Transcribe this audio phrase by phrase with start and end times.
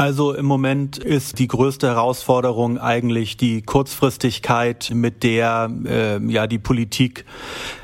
[0.00, 6.58] Also im Moment ist die größte Herausforderung eigentlich die Kurzfristigkeit, mit der äh, ja die
[6.58, 7.26] Politik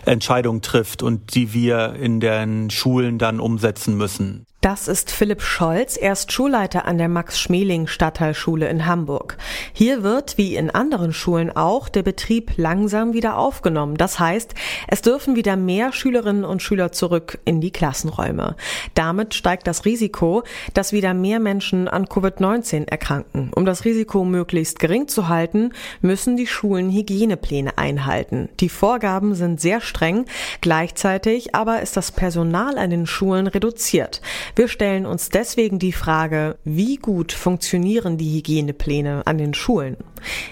[0.06, 4.45] Entscheidungen trifft und die wir in den Schulen dann umsetzen müssen.
[4.62, 9.36] Das ist Philipp Scholz, er ist Schulleiter an der Max-Schmeling-Stadtteilschule in Hamburg.
[9.72, 13.96] Hier wird, wie in anderen Schulen auch, der Betrieb langsam wieder aufgenommen.
[13.96, 14.54] Das heißt,
[14.88, 18.56] es dürfen wieder mehr Schülerinnen und Schüler zurück in die Klassenräume.
[18.94, 20.42] Damit steigt das Risiko,
[20.74, 23.52] dass wieder mehr Menschen an Covid-19 erkranken.
[23.54, 28.48] Um das Risiko möglichst gering zu halten, müssen die Schulen Hygienepläne einhalten.
[28.58, 30.24] Die Vorgaben sind sehr streng,
[30.60, 34.22] gleichzeitig aber ist das Personal an den Schulen reduziert.
[34.54, 39.96] Wir stellen uns deswegen die Frage, wie gut funktionieren die Hygienepläne an den Schulen?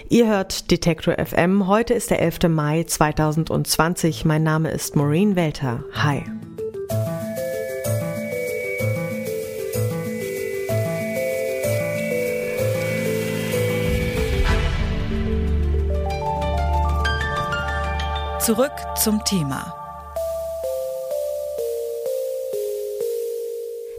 [0.09, 1.67] Ihr hört Detektor FM.
[1.67, 2.49] Heute ist der 11.
[2.49, 4.25] Mai 2020.
[4.25, 5.83] Mein Name ist Maureen Welter.
[5.93, 6.23] Hi.
[18.39, 19.84] Zurück zum Thema.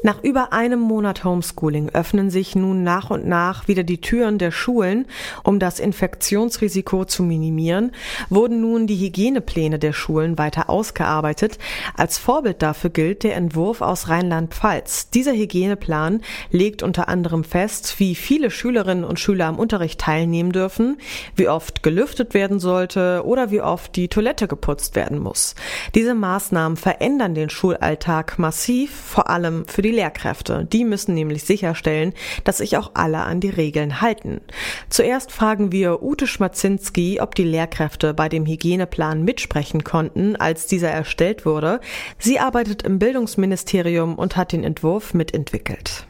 [0.07, 4.53] Nach über einem Monat Homeschooling öffnen sich nun nach und nach wieder die Türen der
[4.53, 5.07] Schulen.
[5.43, 7.91] Um das Infektionsrisiko zu minimieren,
[8.31, 11.59] wurden nun die Hygienepläne der Schulen weiter ausgearbeitet.
[11.97, 15.11] Als Vorbild dafür gilt der Entwurf aus Rheinland-Pfalz.
[15.11, 16.21] Dieser Hygieneplan
[16.53, 20.99] legt unter anderem fest, wie viele Schülerinnen und Schüler am Unterricht teilnehmen dürfen,
[21.34, 25.57] wie oft gelüftet werden sollte oder wie oft die Toilette geputzt werden muss.
[25.97, 30.67] Diese Maßnahmen verändern den Schulalltag massiv, vor allem für die Lehrkräfte.
[30.73, 32.13] Die müssen nämlich sicherstellen,
[32.45, 34.41] dass sich auch alle an die Regeln halten.
[34.89, 40.91] Zuerst fragen wir Ute Schmazinski, ob die Lehrkräfte bei dem Hygieneplan mitsprechen konnten, als dieser
[40.91, 41.81] erstellt wurde.
[42.19, 46.07] Sie arbeitet im Bildungsministerium und hat den Entwurf mitentwickelt.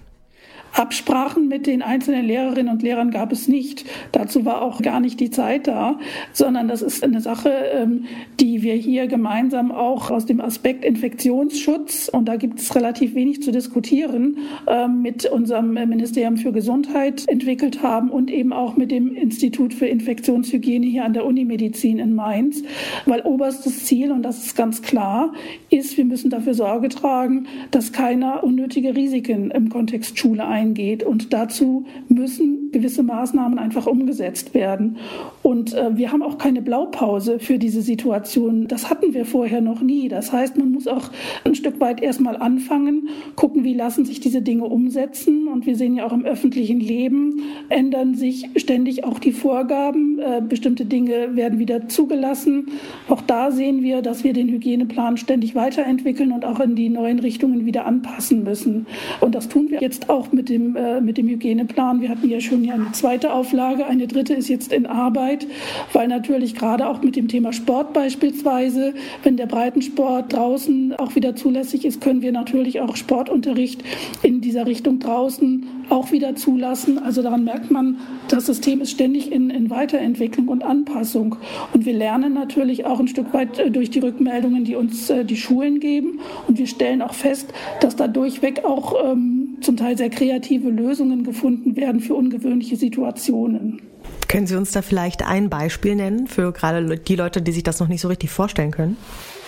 [0.79, 3.87] Absprachen mit den einzelnen Lehrerinnen und Lehrern gab es nicht.
[4.13, 5.99] Dazu war auch gar nicht die Zeit da,
[6.33, 8.05] sondern das ist eine Sache, ähm,
[8.41, 13.43] die wir hier gemeinsam auch aus dem Aspekt Infektionsschutz, und da gibt es relativ wenig
[13.43, 14.37] zu diskutieren,
[14.67, 19.87] ähm, mit unserem Ministerium für Gesundheit entwickelt haben und eben auch mit dem Institut für
[19.87, 22.63] Infektionshygiene hier an der Unimedizin in Mainz.
[23.07, 25.33] Weil oberstes Ziel, und das ist ganz klar,
[25.71, 31.03] ist, wir müssen dafür Sorge tragen, dass keiner unnötige Risiken im Kontext Schule eingeht eingeht.
[31.03, 34.97] Und dazu müssen gewisse Maßnahmen einfach umgesetzt werden.
[35.43, 38.69] Und äh, wir haben auch keine Blaupause für diese Situation.
[38.69, 40.09] Das hatten wir vorher noch nie.
[40.09, 41.11] Das heißt, man muss auch
[41.45, 45.49] ein Stück weit erstmal anfangen, gucken, wie lassen sich diese Dinge umsetzen.
[45.49, 50.19] Und wir sehen ja auch im öffentlichen Leben ändern sich ständig auch die Vorgaben.
[50.19, 52.69] Äh, bestimmte Dinge werden wieder zugelassen.
[53.09, 57.19] Auch da sehen wir, dass wir den Hygieneplan ständig weiterentwickeln und auch in die neuen
[57.19, 58.87] Richtungen wieder anpassen müssen.
[59.21, 62.01] Und das tun wir jetzt auch mit dem äh, mit dem Hygieneplan.
[62.01, 65.47] Wir hatten ja schon ja eine zweite Auflage, eine dritte ist jetzt in Arbeit,
[65.93, 71.37] weil natürlich gerade auch mit dem Thema Sport beispielsweise, wenn der Breitensport draußen auch wieder
[71.37, 73.83] zulässig ist, können wir natürlich auch Sportunterricht
[74.23, 76.99] in dieser Richtung draußen auch wieder zulassen.
[76.99, 81.37] Also daran merkt man, das System ist ständig in, in Weiterentwicklung und Anpassung.
[81.73, 85.25] Und wir lernen natürlich auch ein Stück weit äh, durch die Rückmeldungen, die uns äh,
[85.25, 86.21] die Schulen geben.
[86.49, 91.25] Und wir stellen auch fest, dass da durchweg auch ähm, zum Teil sehr kreative Lösungen
[91.25, 93.83] gefunden werden für ungewöhnliche Situationen.
[94.29, 97.81] Können Sie uns da vielleicht ein Beispiel nennen für gerade die Leute, die sich das
[97.81, 98.97] noch nicht so richtig vorstellen können?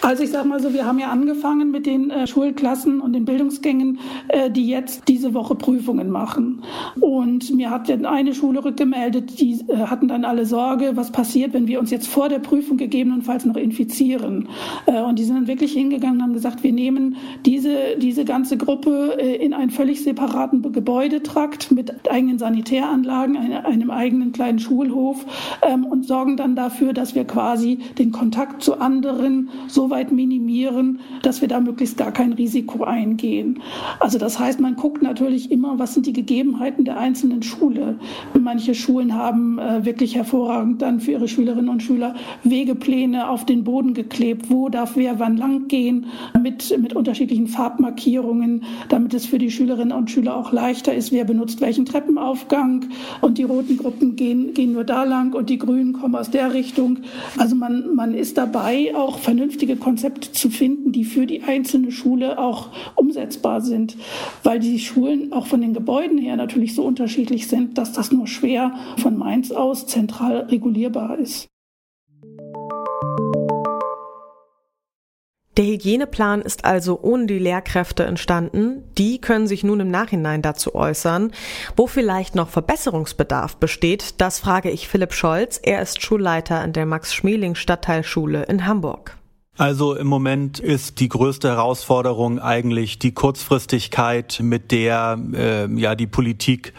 [0.00, 3.24] Also ich sage mal so, wir haben ja angefangen mit den äh, Schulklassen und den
[3.24, 3.98] Bildungsgängen,
[4.28, 6.62] äh, die jetzt diese Woche Prüfungen machen.
[7.00, 11.66] Und mir hat eine Schule rückgemeldet, die äh, hatten dann alle Sorge, was passiert, wenn
[11.66, 14.48] wir uns jetzt vor der Prüfung gegebenenfalls noch infizieren.
[14.86, 18.56] Äh, und die sind dann wirklich hingegangen und haben gesagt, wir nehmen diese, diese ganze
[18.56, 25.26] Gruppe äh, in einen völlig separaten Gebäudetrakt mit eigenen Sanitäranlagen, eine, einem eigenen kleinen Schulhof
[25.62, 31.00] ähm, und sorgen dann dafür, dass wir quasi den Kontakt zu anderen so weit minimieren,
[31.22, 33.60] dass wir da möglichst gar kein Risiko eingehen.
[34.00, 37.98] Also das heißt, man guckt natürlich immer, was sind die Gegebenheiten der einzelnen Schule.
[38.38, 42.14] Manche Schulen haben äh, wirklich hervorragend dann für ihre Schülerinnen und Schüler
[42.44, 46.06] Wegepläne auf den Boden geklebt, wo darf wer wann lang gehen,
[46.40, 51.24] mit, mit unterschiedlichen Farbmarkierungen, damit es für die Schülerinnen und Schüler auch leichter ist, wer
[51.24, 52.86] benutzt welchen Treppenaufgang
[53.20, 56.54] und die roten Gruppen gehen, gehen nur da lang und die grünen kommen aus der
[56.54, 56.98] Richtung.
[57.36, 62.38] Also man, man ist dabei, auch vernünftige Konzepte zu finden, die für die einzelne Schule
[62.38, 63.96] auch umsetzbar sind,
[64.42, 68.26] weil die Schulen auch von den Gebäuden her natürlich so unterschiedlich sind, dass das nur
[68.26, 71.48] schwer von Mainz aus zentral regulierbar ist.
[75.58, 78.84] Der Hygieneplan ist also ohne die Lehrkräfte entstanden.
[78.96, 81.32] Die können sich nun im Nachhinein dazu äußern.
[81.74, 85.58] Wo vielleicht noch Verbesserungsbedarf besteht, das frage ich Philipp Scholz.
[85.60, 89.18] Er ist Schulleiter an der Max-Schmeling-Stadtteilschule in Hamburg.
[89.58, 96.06] Also im Moment ist die größte Herausforderung eigentlich die Kurzfristigkeit, mit der äh, ja die
[96.06, 96.72] Politik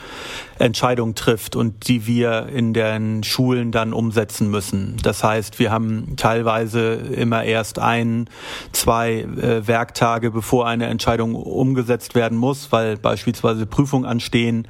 [0.60, 4.98] Entscheidungen trifft und die wir in den Schulen dann umsetzen müssen.
[5.02, 8.30] Das heißt, wir haben teilweise immer erst ein,
[8.74, 14.68] zwei äh, Werktage, bevor eine Entscheidung umgesetzt werden muss, weil beispielsweise Prüfungen anstehen,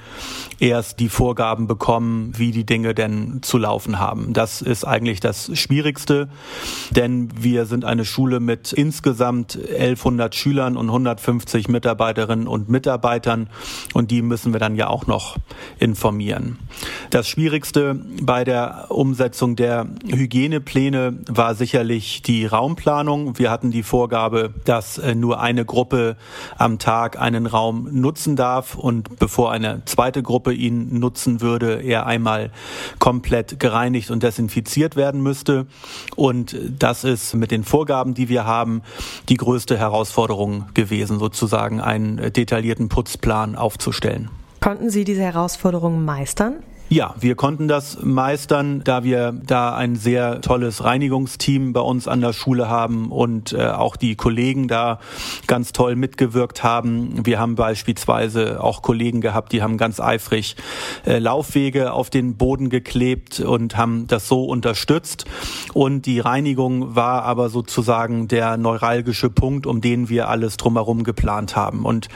[0.59, 4.33] erst die Vorgaben bekommen, wie die Dinge denn zu laufen haben.
[4.33, 6.30] Das ist eigentlich das Schwierigste,
[6.91, 13.50] denn wir sind eine Schule mit insgesamt 1100 Schülern und 150 Mitarbeiterinnen und Mitarbeitern
[13.94, 15.38] und die müssen wir dann ja auch noch
[15.80, 16.60] informieren.
[17.10, 23.40] Das Schwierigste bei der Umsetzung der Hygienepläne war sicherlich die Raumplanung.
[23.40, 26.18] Wir hatten die Vorgabe, dass äh, nur eine Gruppe
[26.58, 32.06] am Tag einen Raum nutzen darf und bevor eine zweite Gruppe ihn nutzen würde, er
[32.06, 32.52] einmal
[33.00, 35.66] komplett gereinigt und desinfiziert werden müsste.
[36.16, 38.82] Und das ist mit den Vorgaben, die wir haben,
[39.30, 44.30] die größte Herausforderung gewesen, sozusagen einen detaillierten Putzplan aufzustellen.
[44.60, 46.64] Konnten Sie diese Herausforderungen meistern?
[46.91, 52.19] Ja, wir konnten das meistern, da wir da ein sehr tolles Reinigungsteam bei uns an
[52.19, 54.97] der Schule haben und äh, auch die Kollegen da
[55.45, 57.27] ganz toll mitgewirkt haben.
[57.27, 60.56] Wir haben beispielsweise auch Kollegen gehabt, die haben ganz eifrig
[61.06, 65.25] äh, Laufwege auf den Boden geklebt und haben das so unterstützt.
[65.75, 71.56] Und die Reinigung war aber sozusagen der neuralgische Punkt, um den wir alles drumherum geplant
[71.56, 71.86] haben.
[71.86, 72.07] Und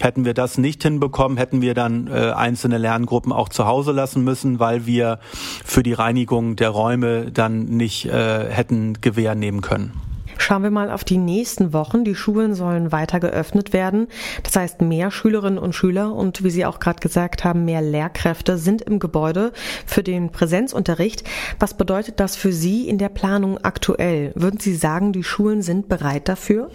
[0.00, 4.19] hätten wir das nicht hinbekommen, hätten wir dann äh, einzelne Lerngruppen auch zu Hause lassen
[4.24, 5.18] lassen müssen, weil wir
[5.64, 9.92] für die Reinigung der Räume dann nicht äh, hätten Gewähr nehmen können.
[10.38, 12.02] Schauen wir mal auf die nächsten Wochen.
[12.02, 14.08] Die Schulen sollen weiter geöffnet werden.
[14.42, 18.56] Das heißt, mehr Schülerinnen und Schüler und wie Sie auch gerade gesagt haben, mehr Lehrkräfte
[18.56, 19.52] sind im Gebäude
[19.84, 21.24] für den Präsenzunterricht.
[21.58, 24.32] Was bedeutet das für Sie in der Planung aktuell?
[24.34, 26.70] Würden Sie sagen, die Schulen sind bereit dafür?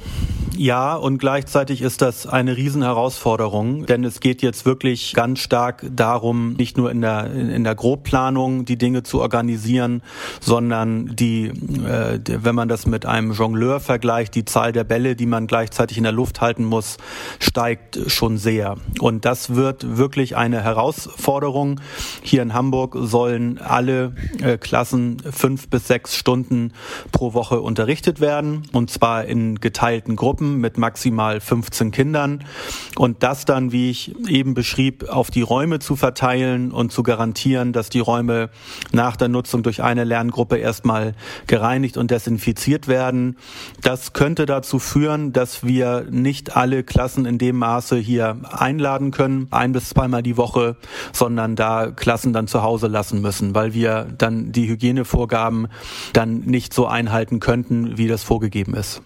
[0.57, 6.53] Ja, und gleichzeitig ist das eine Riesenherausforderung, denn es geht jetzt wirklich ganz stark darum,
[6.53, 10.01] nicht nur in der, in der Grobplanung die Dinge zu organisieren,
[10.39, 15.25] sondern die, äh, wenn man das mit einem Jongleur vergleicht, die Zahl der Bälle, die
[15.25, 16.97] man gleichzeitig in der Luft halten muss,
[17.39, 18.77] steigt schon sehr.
[19.01, 21.81] Und das wird wirklich eine Herausforderung.
[22.21, 26.71] Hier in Hamburg sollen alle äh, Klassen fünf bis sechs Stunden
[27.11, 30.44] pro Woche unterrichtet werden, und zwar in geteilten Gruppen.
[30.45, 32.43] Gruppen mit maximal 15 Kindern
[32.95, 37.73] und das dann, wie ich eben beschrieb, auf die Räume zu verteilen und zu garantieren,
[37.73, 38.49] dass die Räume
[38.91, 41.13] nach der Nutzung durch eine Lerngruppe erstmal
[41.47, 43.37] gereinigt und desinfiziert werden.
[43.81, 49.47] Das könnte dazu führen, dass wir nicht alle Klassen in dem Maße hier einladen können,
[49.51, 50.77] ein bis zweimal die Woche,
[51.11, 55.67] sondern da Klassen dann zu Hause lassen müssen, weil wir dann die Hygienevorgaben
[56.13, 59.01] dann nicht so einhalten könnten, wie das vorgegeben ist.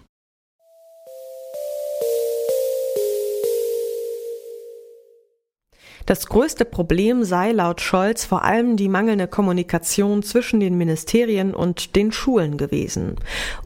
[6.10, 11.94] Das größte Problem sei laut Scholz vor allem die mangelnde Kommunikation zwischen den Ministerien und
[11.94, 13.14] den Schulen gewesen.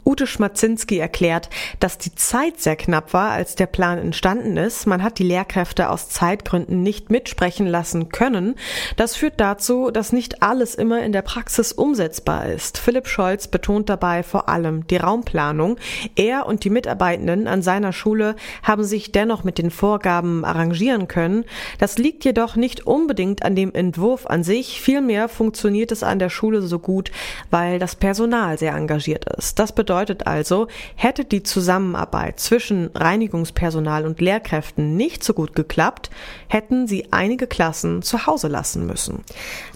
[0.05, 1.49] Ute Schmatzinski erklärt,
[1.79, 4.85] dass die Zeit sehr knapp war, als der Plan entstanden ist.
[4.85, 8.53] Man hat die Lehrkräfte aus Zeitgründen nicht mitsprechen lassen können.
[8.95, 12.77] Das führt dazu, dass nicht alles immer in der Praxis umsetzbar ist.
[12.77, 15.77] Philipp Scholz betont dabei vor allem die Raumplanung.
[16.15, 21.45] Er und die Mitarbeitenden an seiner Schule haben sich dennoch mit den Vorgaben arrangieren können.
[21.79, 26.29] Das liegt jedoch nicht unbedingt an dem Entwurf an sich, vielmehr funktioniert es an der
[26.29, 27.09] Schule so gut,
[27.49, 29.57] weil das Personal sehr engagiert ist.
[29.57, 36.09] Das bedeutet also, hätte die Zusammenarbeit zwischen Reinigungspersonal und Lehrkräften nicht so gut geklappt,
[36.49, 39.23] hätten sie einige Klassen zu Hause lassen müssen.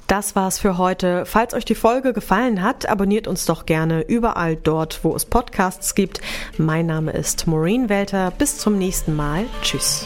[0.07, 1.25] Das war's für heute.
[1.25, 5.95] Falls euch die Folge gefallen hat, abonniert uns doch gerne überall dort, wo es Podcasts
[5.95, 6.19] gibt.
[6.57, 8.33] Mein Name ist Maureen Welter.
[8.37, 9.45] Bis zum nächsten Mal.
[9.61, 10.05] Tschüss.